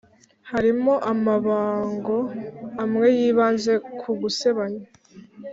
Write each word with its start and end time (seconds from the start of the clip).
h 0.49 0.51
arimo 0.57 0.93
amabango 1.11 2.17
amwe 2.83 3.07
yibanze 3.17 3.73
ku 3.99 4.09
gusebanya 4.21 4.85